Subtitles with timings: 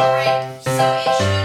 [0.00, 1.37] Alright, so it should